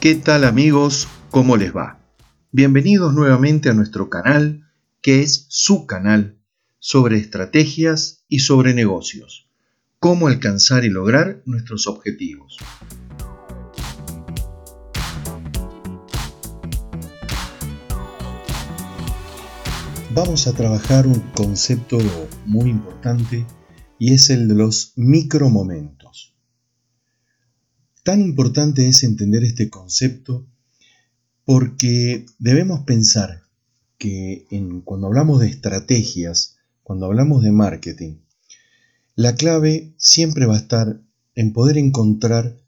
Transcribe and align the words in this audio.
¿Qué 0.00 0.14
tal 0.14 0.44
amigos? 0.44 1.08
¿Cómo 1.30 1.58
les 1.58 1.76
va? 1.76 2.00
Bienvenidos 2.52 3.12
nuevamente 3.12 3.68
a 3.68 3.74
nuestro 3.74 4.08
canal, 4.08 4.66
que 5.02 5.20
es 5.20 5.44
su 5.50 5.84
canal, 5.84 6.38
sobre 6.78 7.18
estrategias 7.18 8.24
y 8.26 8.38
sobre 8.38 8.72
negocios. 8.72 9.50
Cómo 9.98 10.28
alcanzar 10.28 10.86
y 10.86 10.88
lograr 10.88 11.42
nuestros 11.44 11.86
objetivos. 11.86 12.56
Vamos 20.14 20.46
a 20.46 20.54
trabajar 20.54 21.06
un 21.06 21.20
concepto 21.34 21.98
muy 22.46 22.70
importante 22.70 23.44
y 23.98 24.14
es 24.14 24.30
el 24.30 24.48
de 24.48 24.54
los 24.54 24.94
micromomentos. 24.96 25.99
Tan 28.02 28.22
importante 28.22 28.88
es 28.88 29.04
entender 29.04 29.44
este 29.44 29.68
concepto 29.68 30.46
porque 31.44 32.24
debemos 32.38 32.84
pensar 32.84 33.42
que 33.98 34.46
cuando 34.84 35.08
hablamos 35.08 35.40
de 35.40 35.48
estrategias, 35.48 36.56
cuando 36.82 37.06
hablamos 37.06 37.42
de 37.42 37.52
marketing, 37.52 38.20
la 39.14 39.34
clave 39.34 39.94
siempre 39.98 40.46
va 40.46 40.54
a 40.54 40.60
estar 40.60 41.02
en 41.34 41.52
poder 41.52 41.76
encontrar 41.76 42.58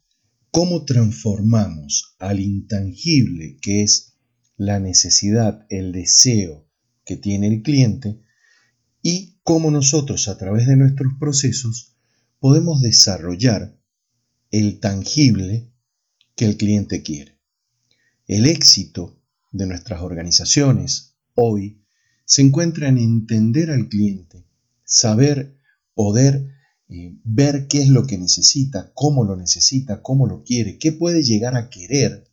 cómo 0.50 0.84
transformamos 0.84 2.14
al 2.18 2.38
intangible 2.38 3.56
que 3.62 3.82
es 3.82 4.12
la 4.58 4.80
necesidad, 4.80 5.66
el 5.70 5.92
deseo 5.92 6.68
que 7.06 7.16
tiene 7.16 7.48
el 7.48 7.62
cliente 7.62 8.20
y 9.00 9.38
cómo 9.42 9.70
nosotros 9.70 10.28
a 10.28 10.36
través 10.36 10.66
de 10.66 10.76
nuestros 10.76 11.14
procesos 11.18 11.96
podemos 12.38 12.82
desarrollar 12.82 13.78
el 14.52 14.80
tangible 14.80 15.72
que 16.36 16.44
el 16.44 16.58
cliente 16.58 17.02
quiere. 17.02 17.38
El 18.26 18.44
éxito 18.44 19.18
de 19.50 19.66
nuestras 19.66 20.02
organizaciones 20.02 21.14
hoy 21.34 21.82
se 22.26 22.42
encuentra 22.42 22.88
en 22.88 22.98
entender 22.98 23.70
al 23.70 23.88
cliente, 23.88 24.44
saber, 24.84 25.56
poder 25.94 26.52
eh, 26.90 27.16
ver 27.24 27.66
qué 27.66 27.80
es 27.80 27.88
lo 27.88 28.06
que 28.06 28.18
necesita, 28.18 28.92
cómo 28.94 29.24
lo 29.24 29.36
necesita, 29.36 30.02
cómo 30.02 30.26
lo 30.26 30.44
quiere, 30.44 30.76
qué 30.76 30.92
puede 30.92 31.22
llegar 31.22 31.56
a 31.56 31.70
querer, 31.70 32.28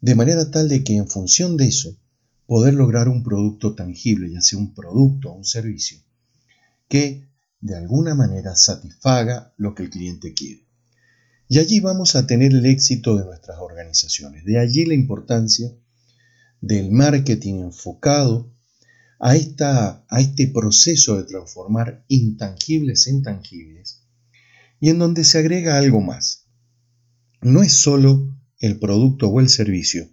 de 0.00 0.14
manera 0.14 0.52
tal 0.52 0.68
de 0.68 0.84
que 0.84 0.96
en 0.96 1.08
función 1.08 1.56
de 1.56 1.66
eso 1.66 1.98
poder 2.46 2.74
lograr 2.74 3.08
un 3.08 3.24
producto 3.24 3.74
tangible, 3.74 4.30
ya 4.30 4.40
sea 4.40 4.60
un 4.60 4.72
producto 4.72 5.30
o 5.30 5.36
un 5.36 5.44
servicio, 5.44 5.98
que 6.88 7.28
de 7.60 7.76
alguna 7.76 8.14
manera 8.14 8.54
satisfaga 8.54 9.52
lo 9.56 9.74
que 9.74 9.82
el 9.82 9.90
cliente 9.90 10.32
quiere. 10.32 10.67
Y 11.48 11.58
allí 11.58 11.80
vamos 11.80 12.14
a 12.14 12.26
tener 12.26 12.52
el 12.52 12.66
éxito 12.66 13.16
de 13.16 13.24
nuestras 13.24 13.58
organizaciones. 13.58 14.44
De 14.44 14.58
allí 14.58 14.84
la 14.84 14.94
importancia 14.94 15.74
del 16.60 16.90
marketing 16.90 17.62
enfocado 17.62 18.52
a, 19.18 19.34
esta, 19.34 20.04
a 20.08 20.20
este 20.20 20.48
proceso 20.48 21.16
de 21.16 21.24
transformar 21.24 22.04
intangibles 22.08 23.06
en 23.06 23.22
tangibles 23.22 24.02
y 24.78 24.90
en 24.90 24.98
donde 24.98 25.24
se 25.24 25.38
agrega 25.38 25.78
algo 25.78 26.02
más. 26.02 26.46
No 27.40 27.62
es 27.62 27.72
solo 27.72 28.36
el 28.58 28.78
producto 28.78 29.28
o 29.28 29.40
el 29.40 29.48
servicio, 29.48 30.08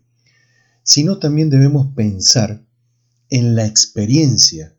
sino 0.83 1.17
también 1.19 1.49
debemos 1.49 1.93
pensar 1.95 2.65
en 3.29 3.55
la 3.55 3.65
experiencia, 3.65 4.77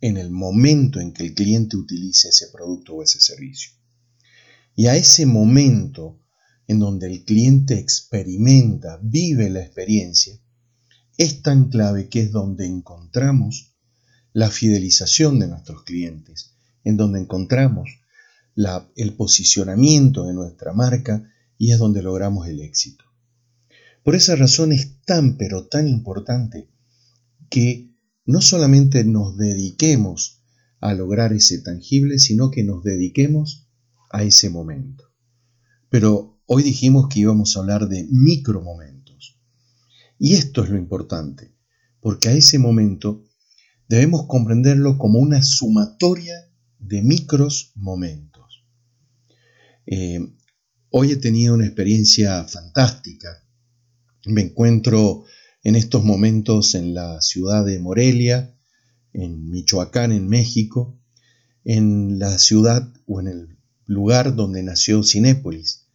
en 0.00 0.16
el 0.18 0.30
momento 0.30 1.00
en 1.00 1.12
que 1.12 1.24
el 1.24 1.34
cliente 1.34 1.76
utilice 1.76 2.28
ese 2.28 2.48
producto 2.52 2.94
o 2.94 3.02
ese 3.02 3.20
servicio. 3.20 3.77
Y 4.78 4.86
a 4.86 4.94
ese 4.94 5.26
momento 5.26 6.20
en 6.68 6.78
donde 6.78 7.08
el 7.08 7.24
cliente 7.24 7.80
experimenta, 7.80 9.00
vive 9.02 9.50
la 9.50 9.60
experiencia, 9.60 10.40
es 11.16 11.42
tan 11.42 11.68
clave 11.68 12.08
que 12.08 12.20
es 12.20 12.30
donde 12.30 12.64
encontramos 12.64 13.74
la 14.32 14.52
fidelización 14.52 15.40
de 15.40 15.48
nuestros 15.48 15.82
clientes, 15.82 16.54
en 16.84 16.96
donde 16.96 17.18
encontramos 17.18 17.90
el 18.94 19.14
posicionamiento 19.14 20.26
de 20.26 20.34
nuestra 20.34 20.72
marca 20.72 21.28
y 21.58 21.72
es 21.72 21.80
donde 21.80 22.00
logramos 22.00 22.46
el 22.46 22.60
éxito. 22.60 23.04
Por 24.04 24.14
esa 24.14 24.36
razón 24.36 24.70
es 24.70 25.00
tan 25.04 25.38
pero 25.38 25.66
tan 25.66 25.88
importante 25.88 26.70
que 27.50 27.96
no 28.26 28.40
solamente 28.40 29.02
nos 29.02 29.36
dediquemos 29.36 30.44
a 30.78 30.94
lograr 30.94 31.32
ese 31.32 31.58
tangible, 31.62 32.20
sino 32.20 32.52
que 32.52 32.62
nos 32.62 32.84
dediquemos 32.84 33.67
a 34.10 34.22
ese 34.22 34.50
momento. 34.50 35.04
Pero 35.88 36.40
hoy 36.46 36.62
dijimos 36.62 37.08
que 37.08 37.20
íbamos 37.20 37.56
a 37.56 37.60
hablar 37.60 37.88
de 37.88 38.06
micromomentos. 38.10 39.38
Y 40.18 40.34
esto 40.34 40.64
es 40.64 40.70
lo 40.70 40.76
importante, 40.76 41.54
porque 42.00 42.28
a 42.28 42.32
ese 42.32 42.58
momento 42.58 43.24
debemos 43.88 44.26
comprenderlo 44.26 44.98
como 44.98 45.18
una 45.18 45.42
sumatoria 45.42 46.34
de 46.78 47.02
micros 47.02 47.72
momentos. 47.74 48.64
Eh, 49.86 50.20
hoy 50.90 51.12
he 51.12 51.16
tenido 51.16 51.54
una 51.54 51.66
experiencia 51.66 52.44
fantástica. 52.44 53.44
Me 54.26 54.42
encuentro 54.42 55.24
en 55.62 55.76
estos 55.76 56.04
momentos 56.04 56.74
en 56.74 56.94
la 56.94 57.20
ciudad 57.20 57.64
de 57.64 57.78
Morelia, 57.78 58.54
en 59.12 59.50
Michoacán, 59.50 60.12
en 60.12 60.28
México, 60.28 60.98
en 61.64 62.18
la 62.18 62.38
ciudad 62.38 62.92
o 63.06 63.20
en 63.20 63.28
el 63.28 63.57
lugar 63.88 64.36
donde 64.36 64.62
nació 64.62 65.02
Cinépolis, 65.02 65.86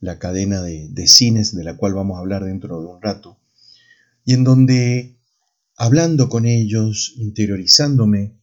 la 0.00 0.18
cadena 0.18 0.62
de, 0.62 1.08
cines 1.08 1.56
de 1.56 1.64
la 1.64 1.76
cual 1.76 1.94
vamos 1.94 2.16
a 2.16 2.20
hablar 2.20 2.44
dentro 2.44 2.78
de 2.78 2.86
un 2.86 3.02
rato, 3.02 3.40
y 4.24 4.34
en 4.34 4.44
donde, 4.44 5.16
hablando 5.74 6.28
con 6.28 6.44
ellos, 6.44 7.14
interiorizándome, 7.16 8.34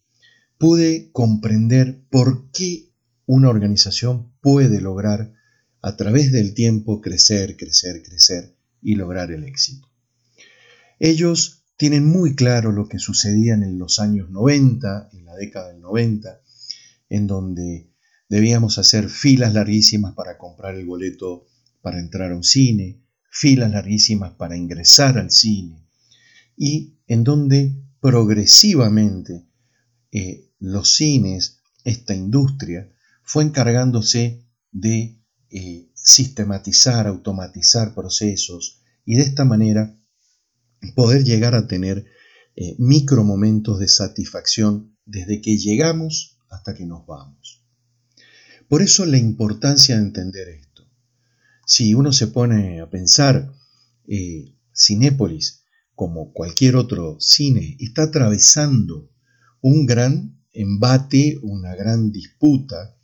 pude 0.57 1.11
comprender 1.11 2.01
por 2.09 2.49
qué 2.51 2.89
una 3.27 3.49
organización 3.49 4.33
puede 4.41 4.81
lograr 4.81 5.33
a 5.81 5.95
través 5.95 6.31
del 6.31 6.55
tiempo 6.55 6.99
crecer, 6.99 7.57
crecer, 7.57 8.01
crecer 8.01 8.55
y 8.81 8.95
lograr 8.95 9.31
el 9.31 9.43
éxito. 9.43 9.87
Ellos 10.99 11.63
tienen 11.77 12.07
muy 12.07 12.33
claro 12.33 12.71
lo 12.71 12.87
que 12.87 12.97
sucedía 12.97 13.53
en 13.53 13.77
los 13.77 13.99
años 13.99 14.31
90, 14.31 15.09
en 15.13 15.25
la 15.25 15.35
década 15.35 15.67
del 15.71 15.81
90, 15.81 16.41
en 17.09 17.27
donde 17.27 17.94
Debíamos 18.27 18.77
hacer 18.77 19.09
filas 19.09 19.53
larguísimas 19.53 20.13
para 20.13 20.37
comprar 20.37 20.75
el 20.75 20.85
boleto 20.85 21.47
para 21.81 21.99
entrar 21.99 22.31
a 22.31 22.35
un 22.35 22.43
cine, 22.43 23.03
filas 23.29 23.71
larguísimas 23.71 24.33
para 24.33 24.57
ingresar 24.57 25.17
al 25.17 25.29
cine, 25.29 25.87
y 26.57 26.95
en 27.07 27.23
donde 27.23 27.75
progresivamente 27.99 29.45
eh, 30.11 30.49
los 30.59 30.95
cines, 30.95 31.59
esta 31.83 32.15
industria, 32.15 32.91
fue 33.23 33.43
encargándose 33.43 34.45
de 34.71 35.19
eh, 35.49 35.89
sistematizar, 35.93 37.07
automatizar 37.07 37.93
procesos 37.93 38.81
y 39.05 39.15
de 39.15 39.23
esta 39.23 39.45
manera 39.45 39.95
poder 40.95 41.23
llegar 41.23 41.55
a 41.55 41.67
tener 41.67 42.05
eh, 42.55 42.75
micro 42.77 43.23
momentos 43.23 43.79
de 43.79 43.87
satisfacción 43.87 44.97
desde 45.05 45.41
que 45.41 45.57
llegamos 45.57 46.39
hasta 46.49 46.73
que 46.73 46.85
nos 46.85 47.05
vamos. 47.05 47.64
Por 48.67 48.81
eso 48.81 49.05
la 49.05 49.17
importancia 49.17 49.95
de 49.95 50.01
entender 50.01 50.47
esto. 50.49 50.87
Si 51.65 51.93
uno 51.93 52.11
se 52.11 52.27
pone 52.27 52.81
a 52.81 52.89
pensar, 52.89 53.51
eh, 54.07 54.53
Cinépolis, 54.75 55.63
como 55.93 56.33
cualquier 56.33 56.75
otro 56.75 57.17
cine, 57.19 57.77
está 57.79 58.03
atravesando 58.03 59.09
un 59.61 59.85
gran 59.85 60.41
embate, 60.51 61.39
una 61.41 61.75
gran 61.75 62.11
disputa 62.11 62.95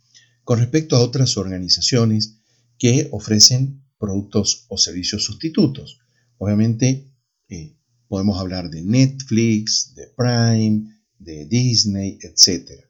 con 0.44 0.58
respecto 0.58 0.96
a 0.96 1.00
otras 1.00 1.36
organizaciones 1.36 2.38
que 2.78 3.08
ofrecen 3.12 3.84
productos 3.98 4.66
o 4.68 4.76
servicios 4.76 5.24
sustitutos. 5.24 6.00
Obviamente 6.38 7.12
eh, 7.48 7.76
podemos 8.08 8.38
hablar 8.38 8.68
de 8.68 8.82
Netflix, 8.82 9.94
de 9.94 10.08
Prime, 10.08 11.00
de 11.18 11.46
Disney, 11.46 12.18
etc. 12.20 12.84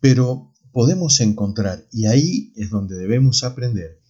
Pero 0.00 0.49
podemos 0.72 1.20
encontrar, 1.20 1.86
y 1.92 2.06
ahí 2.06 2.52
es 2.56 2.70
donde 2.70 2.96
debemos 2.96 3.44
aprender, 3.44 4.00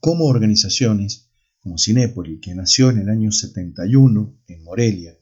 cómo 0.00 0.26
organizaciones 0.26 1.30
como 1.62 1.78
Cinépoli, 1.78 2.40
que 2.40 2.54
nació 2.54 2.90
en 2.90 2.98
el 2.98 3.08
año 3.08 3.32
71 3.32 4.38
en 4.46 4.64
Morelia, 4.64 5.16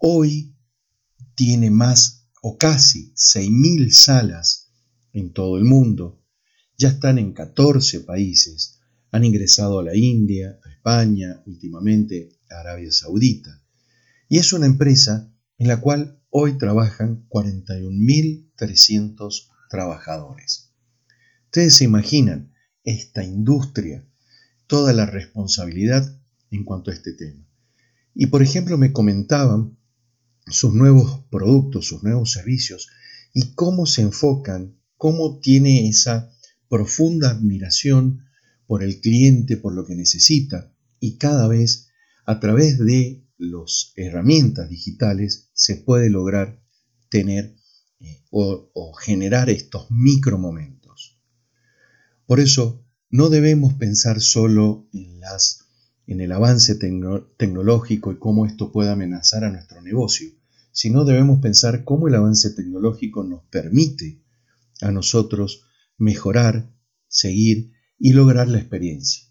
hoy 0.00 0.56
tiene 1.34 1.70
más 1.70 2.28
o 2.42 2.56
casi 2.56 3.12
6.000 3.14 3.90
salas 3.90 4.70
en 5.12 5.32
todo 5.32 5.58
el 5.58 5.64
mundo, 5.64 6.22
ya 6.78 6.88
están 6.88 7.18
en 7.18 7.32
14 7.32 8.00
países, 8.00 8.78
han 9.10 9.24
ingresado 9.24 9.80
a 9.80 9.82
la 9.82 9.96
India, 9.96 10.60
a 10.64 10.70
España, 10.70 11.42
últimamente 11.46 12.38
a 12.48 12.60
Arabia 12.60 12.92
Saudita, 12.92 13.60
y 14.28 14.38
es 14.38 14.52
una 14.52 14.66
empresa 14.66 15.34
en 15.58 15.66
la 15.68 15.80
cual 15.80 16.22
hoy 16.30 16.58
trabajan 16.58 17.26
41.300 17.28 19.48
trabajadores. 19.70 20.74
Ustedes 21.46 21.76
se 21.76 21.84
imaginan 21.84 22.52
esta 22.84 23.24
industria 23.24 24.06
toda 24.66 24.92
la 24.92 25.06
responsabilidad 25.06 26.20
en 26.50 26.64
cuanto 26.64 26.90
a 26.90 26.94
este 26.94 27.14
tema. 27.14 27.48
Y 28.14 28.26
por 28.26 28.42
ejemplo 28.42 28.76
me 28.76 28.92
comentaban 28.92 29.78
sus 30.46 30.74
nuevos 30.74 31.24
productos, 31.30 31.86
sus 31.86 32.02
nuevos 32.02 32.32
servicios 32.32 32.88
y 33.32 33.54
cómo 33.54 33.86
se 33.86 34.02
enfocan, 34.02 34.76
cómo 34.96 35.38
tiene 35.40 35.88
esa 35.88 36.30
profunda 36.68 37.30
admiración 37.30 38.26
por 38.66 38.82
el 38.82 39.00
cliente, 39.00 39.56
por 39.56 39.74
lo 39.74 39.86
que 39.86 39.94
necesita 39.94 40.72
y 40.98 41.16
cada 41.16 41.48
vez 41.48 41.88
a 42.26 42.40
través 42.40 42.78
de 42.78 43.24
las 43.38 43.92
herramientas 43.96 44.68
digitales 44.68 45.50
se 45.52 45.76
puede 45.76 46.10
lograr 46.10 46.62
tener 47.08 47.56
o, 48.30 48.70
o 48.74 48.92
generar 48.94 49.50
estos 49.50 49.90
micro 49.90 50.38
momentos. 50.38 51.20
Por 52.26 52.40
eso 52.40 52.84
no 53.10 53.28
debemos 53.28 53.74
pensar 53.74 54.20
solo 54.20 54.88
en, 54.92 55.18
las, 55.18 55.66
en 56.06 56.20
el 56.20 56.30
avance 56.32 56.76
tecnológico 56.76 58.12
y 58.12 58.18
cómo 58.18 58.46
esto 58.46 58.70
puede 58.70 58.90
amenazar 58.90 59.44
a 59.44 59.50
nuestro 59.50 59.82
negocio, 59.82 60.30
sino 60.70 61.04
debemos 61.04 61.40
pensar 61.40 61.82
cómo 61.84 62.06
el 62.06 62.14
avance 62.14 62.50
tecnológico 62.50 63.24
nos 63.24 63.42
permite 63.50 64.22
a 64.80 64.92
nosotros 64.92 65.64
mejorar, 65.98 66.72
seguir 67.08 67.72
y 67.98 68.12
lograr 68.12 68.48
la 68.48 68.58
experiencia. 68.58 69.24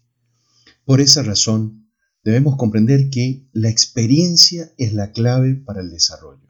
Por 0.84 1.00
esa 1.00 1.22
razón, 1.22 1.90
debemos 2.22 2.56
comprender 2.56 3.08
que 3.10 3.48
la 3.52 3.70
experiencia 3.70 4.72
es 4.76 4.92
la 4.92 5.12
clave 5.12 5.54
para 5.54 5.80
el 5.80 5.90
desarrollo. 5.90 6.48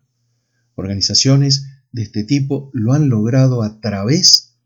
Organizaciones 0.74 1.66
de 1.92 2.02
este 2.02 2.24
tipo 2.24 2.70
lo 2.72 2.92
han 2.92 3.08
logrado 3.08 3.62
a 3.62 3.80
través 3.80 4.56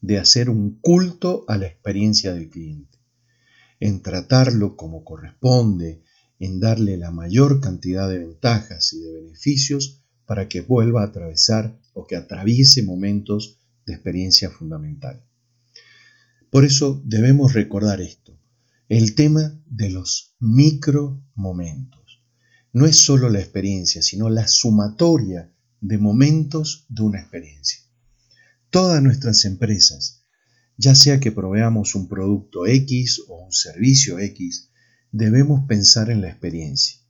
de 0.00 0.18
hacer 0.18 0.48
un 0.48 0.78
culto 0.80 1.44
a 1.48 1.56
la 1.56 1.66
experiencia 1.66 2.32
del 2.32 2.48
cliente, 2.48 2.98
en 3.80 4.02
tratarlo 4.02 4.76
como 4.76 5.04
corresponde, 5.04 6.02
en 6.38 6.60
darle 6.60 6.96
la 6.96 7.10
mayor 7.10 7.60
cantidad 7.60 8.08
de 8.08 8.18
ventajas 8.18 8.92
y 8.92 9.00
de 9.00 9.12
beneficios 9.12 10.02
para 10.24 10.48
que 10.48 10.60
vuelva 10.60 11.02
a 11.02 11.06
atravesar 11.06 11.80
o 11.94 12.06
que 12.06 12.16
atraviese 12.16 12.82
momentos 12.82 13.58
de 13.86 13.94
experiencia 13.94 14.50
fundamental. 14.50 15.24
Por 16.50 16.64
eso 16.64 17.02
debemos 17.04 17.54
recordar 17.54 18.00
esto, 18.00 18.38
el 18.88 19.14
tema 19.14 19.60
de 19.66 19.90
los 19.90 20.36
micro 20.38 21.22
momentos. 21.34 22.22
No 22.72 22.86
es 22.86 22.96
solo 22.96 23.28
la 23.28 23.40
experiencia, 23.40 24.02
sino 24.02 24.28
la 24.28 24.46
sumatoria 24.46 25.52
de 25.80 25.98
momentos 25.98 26.86
de 26.88 27.02
una 27.02 27.20
experiencia 27.20 27.88
todas 28.70 29.02
nuestras 29.02 29.44
empresas, 29.44 30.24
ya 30.76 30.94
sea 30.94 31.20
que 31.20 31.32
proveamos 31.32 31.94
un 31.94 32.08
producto 32.08 32.66
X 32.66 33.22
o 33.28 33.44
un 33.44 33.52
servicio 33.52 34.18
X, 34.18 34.70
debemos 35.10 35.66
pensar 35.66 36.10
en 36.10 36.20
la 36.20 36.28
experiencia, 36.28 37.00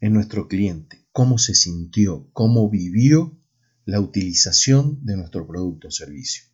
en 0.00 0.12
nuestro 0.12 0.48
cliente, 0.48 1.06
cómo 1.12 1.38
se 1.38 1.54
sintió, 1.54 2.28
cómo 2.32 2.68
vivió 2.68 3.38
la 3.84 4.00
utilización 4.00 5.04
de 5.04 5.16
nuestro 5.16 5.46
producto 5.46 5.88
o 5.88 5.90
servicio. 5.90 6.44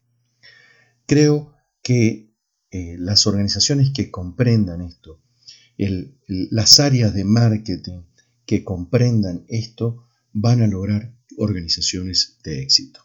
Creo 1.07 1.53
que 1.83 2.33
eh, 2.71 2.97
las 2.99 3.27
organizaciones 3.27 3.91
que 3.91 4.11
comprendan 4.11 4.83
esto, 4.83 5.21
las 6.29 6.79
áreas 6.79 7.15
de 7.15 7.25
marketing 7.25 8.03
que 8.47 8.63
comprendan 8.63 9.45
esto, 9.49 10.07
van 10.33 10.63
a 10.63 10.67
lograr 10.67 11.15
organizaciones 11.37 12.39
de 12.45 12.63
éxito. 12.63 13.01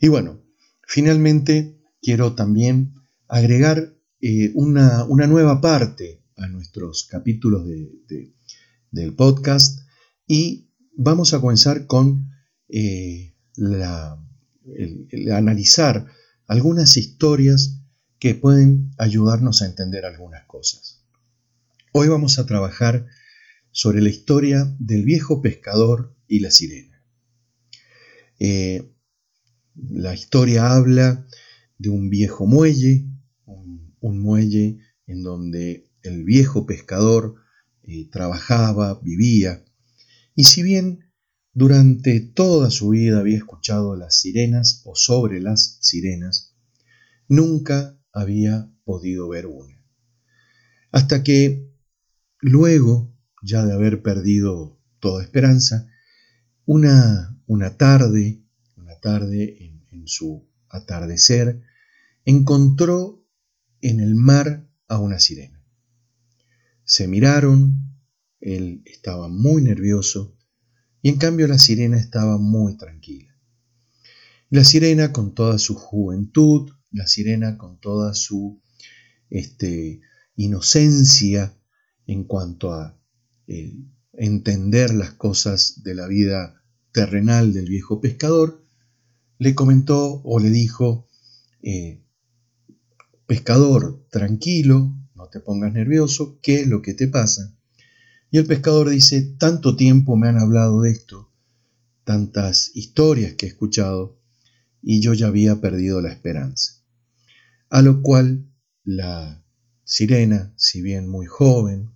Y 0.00 0.08
bueno, 0.08 0.42
finalmente 0.86 1.78
quiero 2.00 2.34
también 2.34 2.94
agregar 3.28 3.94
eh, 4.20 4.50
una, 4.54 5.06
nueva 5.06 5.60
parte 5.60 6.22
a 6.36 6.46
nuestros 6.48 7.04
capítulos 7.04 7.66
del 8.90 9.14
podcast 9.14 9.80
y 10.26 10.70
vamos 10.96 11.34
a 11.34 11.40
comenzar 11.40 11.86
con 11.86 12.30
eh, 12.68 13.34
analizar 15.32 16.06
algunas 16.46 16.96
historias 16.96 17.80
que 18.18 18.34
pueden 18.34 18.92
ayudarnos 18.98 19.62
a 19.62 19.66
entender 19.66 20.04
algunas 20.04 20.44
cosas. 20.46 21.02
Hoy 21.92 22.08
vamos 22.08 22.38
a 22.38 22.46
trabajar 22.46 23.06
sobre 23.72 24.00
la 24.00 24.10
historia 24.10 24.74
del 24.78 25.04
viejo 25.04 25.42
pescador 25.42 26.14
y 26.30 26.38
la 26.38 26.50
sirena. 26.50 27.04
Eh, 28.38 28.88
la 29.74 30.14
historia 30.14 30.72
habla 30.72 31.26
de 31.76 31.90
un 31.90 32.08
viejo 32.08 32.46
muelle, 32.46 33.04
un, 33.44 34.18
muelle 34.22 34.78
en 35.06 35.22
donde 35.22 35.90
el 36.02 36.24
viejo 36.24 36.66
pescador 36.66 37.34
eh, 37.82 38.08
trabajaba, 38.10 38.98
vivía, 39.02 39.64
y 40.34 40.44
si 40.44 40.62
bien 40.62 41.10
durante 41.52 42.20
toda 42.20 42.70
su 42.70 42.90
vida 42.90 43.18
había 43.18 43.36
escuchado 43.36 43.96
las 43.96 44.20
sirenas 44.20 44.82
o 44.84 44.94
sobre 44.94 45.40
las 45.40 45.78
sirenas, 45.80 46.54
nunca 47.28 48.00
había 48.12 48.72
podido 48.84 49.28
ver 49.28 49.46
una. 49.46 49.84
Hasta 50.92 51.24
que 51.24 51.68
luego, 52.40 53.12
ya 53.42 53.66
de 53.66 53.72
haber 53.72 54.02
perdido 54.02 54.80
toda 55.00 55.24
esperanza, 55.24 55.90
una, 56.72 57.36
una 57.48 57.76
tarde, 57.76 58.44
una 58.76 58.94
tarde 59.00 59.74
en 59.90 60.06
su 60.06 60.48
atardecer, 60.68 61.64
encontró 62.24 63.26
en 63.80 63.98
el 63.98 64.14
mar 64.14 64.70
a 64.86 65.00
una 65.00 65.18
sirena. 65.18 65.66
Se 66.84 67.08
miraron, 67.08 67.98
él 68.40 68.82
estaba 68.84 69.26
muy 69.26 69.62
nervioso 69.62 70.38
y 71.02 71.08
en 71.08 71.16
cambio 71.16 71.48
la 71.48 71.58
sirena 71.58 71.98
estaba 71.98 72.38
muy 72.38 72.76
tranquila. 72.76 73.36
La 74.48 74.62
sirena 74.62 75.12
con 75.12 75.34
toda 75.34 75.58
su 75.58 75.74
juventud, 75.74 76.70
la 76.92 77.08
sirena 77.08 77.58
con 77.58 77.80
toda 77.80 78.14
su 78.14 78.62
este, 79.28 80.02
inocencia 80.36 81.52
en 82.06 82.22
cuanto 82.22 82.72
a 82.72 82.96
eh, 83.48 83.74
entender 84.12 84.94
las 84.94 85.14
cosas 85.14 85.82
de 85.82 85.96
la 85.96 86.06
vida 86.06 86.59
terrenal 86.92 87.52
del 87.52 87.68
viejo 87.68 88.00
pescador, 88.00 88.64
le 89.38 89.54
comentó 89.54 90.20
o 90.22 90.38
le 90.38 90.50
dijo, 90.50 91.08
eh, 91.62 92.02
pescador, 93.26 94.06
tranquilo, 94.10 94.94
no 95.14 95.28
te 95.28 95.40
pongas 95.40 95.72
nervioso, 95.72 96.38
¿qué 96.42 96.60
es 96.60 96.66
lo 96.66 96.82
que 96.82 96.94
te 96.94 97.08
pasa? 97.08 97.56
Y 98.30 98.38
el 98.38 98.46
pescador 98.46 98.90
dice, 98.90 99.22
tanto 99.38 99.76
tiempo 99.76 100.16
me 100.16 100.28
han 100.28 100.38
hablado 100.38 100.82
de 100.82 100.92
esto, 100.92 101.32
tantas 102.04 102.70
historias 102.74 103.34
que 103.34 103.46
he 103.46 103.48
escuchado, 103.48 104.18
y 104.82 105.00
yo 105.00 105.14
ya 105.14 105.26
había 105.26 105.60
perdido 105.60 106.00
la 106.00 106.12
esperanza. 106.12 106.82
A 107.68 107.82
lo 107.82 108.02
cual 108.02 108.46
la 108.84 109.44
sirena, 109.84 110.52
si 110.56 110.82
bien 110.82 111.08
muy 111.08 111.26
joven, 111.26 111.90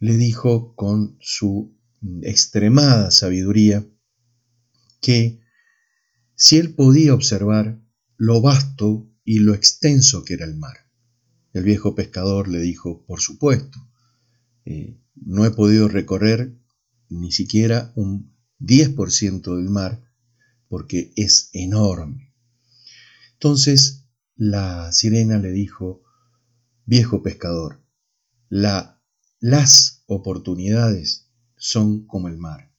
le 0.00 0.16
dijo 0.16 0.74
con 0.74 1.16
su 1.20 1.74
extremada 2.22 3.10
sabiduría 3.10 3.86
que 5.02 5.40
si 6.34 6.56
él 6.56 6.74
podía 6.74 7.12
observar 7.12 7.82
lo 8.16 8.40
vasto 8.40 9.10
y 9.24 9.40
lo 9.40 9.52
extenso 9.52 10.24
que 10.24 10.34
era 10.34 10.46
el 10.46 10.56
mar. 10.56 10.88
El 11.52 11.64
viejo 11.64 11.94
pescador 11.94 12.48
le 12.48 12.60
dijo, 12.60 13.04
por 13.04 13.20
supuesto, 13.20 13.78
eh, 14.64 14.98
no 15.14 15.44
he 15.44 15.50
podido 15.50 15.88
recorrer 15.88 16.56
ni 17.08 17.32
siquiera 17.32 17.92
un 17.96 18.34
10% 18.60 19.56
del 19.56 19.68
mar 19.68 20.02
porque 20.68 21.12
es 21.16 21.50
enorme. 21.52 22.32
Entonces 23.34 24.06
la 24.36 24.92
sirena 24.92 25.38
le 25.38 25.50
dijo, 25.50 26.02
viejo 26.86 27.22
pescador, 27.22 27.84
la, 28.48 29.02
las 29.40 30.04
oportunidades 30.06 31.28
son 31.56 32.06
como 32.06 32.28
el 32.28 32.38
mar. 32.38 32.72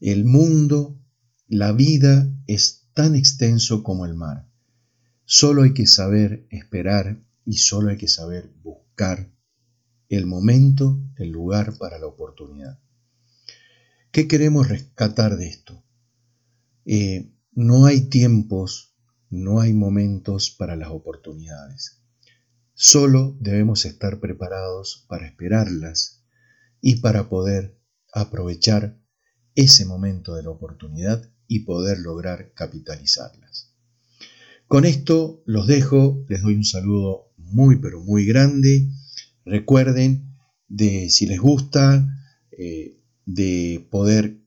El 0.00 0.24
mundo 0.24 0.99
la 1.50 1.72
vida 1.72 2.32
es 2.46 2.86
tan 2.94 3.16
extenso 3.16 3.82
como 3.82 4.06
el 4.06 4.14
mar. 4.14 4.48
Solo 5.24 5.64
hay 5.64 5.74
que 5.74 5.88
saber 5.88 6.46
esperar 6.48 7.24
y 7.44 7.54
solo 7.54 7.90
hay 7.90 7.96
que 7.96 8.06
saber 8.06 8.52
buscar 8.62 9.34
el 10.08 10.26
momento, 10.26 11.02
el 11.16 11.30
lugar 11.30 11.76
para 11.76 11.98
la 11.98 12.06
oportunidad. 12.06 12.78
¿Qué 14.12 14.28
queremos 14.28 14.68
rescatar 14.68 15.36
de 15.36 15.48
esto? 15.48 15.82
Eh, 16.84 17.34
no 17.50 17.86
hay 17.86 18.02
tiempos, 18.02 18.94
no 19.28 19.60
hay 19.60 19.72
momentos 19.72 20.50
para 20.56 20.76
las 20.76 20.90
oportunidades. 20.90 22.00
Solo 22.74 23.36
debemos 23.40 23.86
estar 23.86 24.20
preparados 24.20 25.04
para 25.08 25.26
esperarlas 25.26 26.22
y 26.80 27.00
para 27.00 27.28
poder 27.28 27.76
aprovechar 28.12 29.00
ese 29.56 29.84
momento 29.84 30.36
de 30.36 30.44
la 30.44 30.50
oportunidad 30.50 31.28
y 31.50 31.64
poder 31.64 31.98
lograr 31.98 32.52
capitalizarlas. 32.54 33.74
Con 34.68 34.84
esto 34.84 35.42
los 35.46 35.66
dejo, 35.66 36.24
les 36.28 36.42
doy 36.42 36.54
un 36.54 36.64
saludo 36.64 37.32
muy, 37.36 37.80
pero 37.80 38.00
muy 38.00 38.24
grande. 38.24 38.88
Recuerden 39.44 40.36
de 40.68 41.10
si 41.10 41.26
les 41.26 41.40
gusta, 41.40 42.06
eh, 42.56 43.00
de 43.26 43.84
poder 43.90 44.38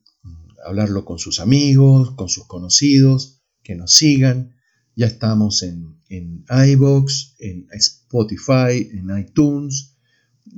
hablarlo 0.64 1.04
con 1.04 1.18
sus 1.18 1.40
amigos, 1.40 2.12
con 2.12 2.30
sus 2.30 2.46
conocidos, 2.46 3.42
que 3.62 3.74
nos 3.74 3.92
sigan. 3.92 4.56
Ya 4.96 5.06
estamos 5.06 5.62
en, 5.62 6.00
en 6.08 6.46
iBox, 6.48 7.34
en 7.38 7.66
Spotify, 7.72 8.88
en 8.92 9.14
iTunes. 9.18 9.98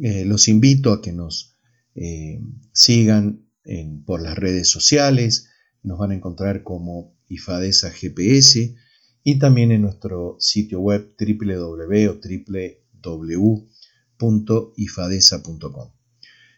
Eh, 0.01 0.25
los 0.25 0.47
invito 0.47 0.93
a 0.93 1.03
que 1.03 1.13
nos 1.13 1.57
eh, 1.97 2.41
sigan 2.73 3.43
por 4.05 4.23
las 4.23 4.39
redes 4.39 4.69
sociales. 4.69 5.49
Nos 5.87 5.99
van 5.99 6.11
a 6.11 6.17
encontrar 6.17 6.65
como 6.65 7.15
IFADESA 7.29 7.91
GPS 7.93 8.75
y 9.23 9.39
también 9.39 9.71
en 9.71 9.83
nuestro 9.83 10.35
sitio 10.41 10.81
web 10.81 11.15
www.ifadesa.com. 14.19 15.93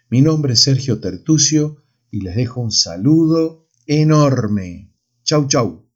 Mi 0.09 0.23
nombre 0.23 0.55
es 0.55 0.61
Sergio 0.61 0.99
Tertucio 0.99 1.85
y 2.11 2.23
les 2.23 2.37
dejo 2.37 2.63
un 2.63 2.73
saludo 2.73 3.67
enorme. 3.87 4.95
Chau, 5.25 5.47
chau. 5.47 5.88